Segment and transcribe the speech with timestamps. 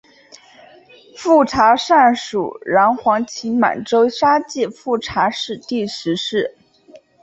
[1.15, 6.55] 富察善属镶黄旗满洲沙济富察氏第十世。